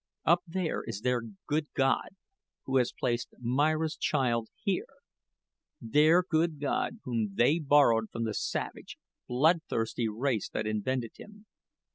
[0.25, 2.15] Up there is their good God
[2.65, 4.87] who has placed Myra's child here
[5.79, 11.45] their good God whom they borrowed from the savage, bloodthirsty race that invented him.